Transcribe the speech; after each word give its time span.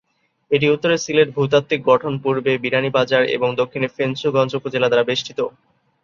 এটি 0.51 0.65
উত্তরে 0.69 0.95
সিলেট 0.97 1.29
ভূতাত্ত্বিক 1.35 1.81
গঠন, 1.85 2.13
পূর্বে 2.23 2.53
বিয়ানীবাজার 2.63 3.23
এবং 3.35 3.49
দক্ষিণে 3.55 3.87
ফেঞ্চুগঞ্জ 3.95 4.51
উপজেলা 4.59 4.87
দ্বারা 4.89 5.07
বেষ্টিত। 5.09 5.39